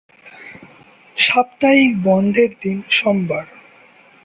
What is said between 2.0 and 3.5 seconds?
বন্ধের দিন সোমবার।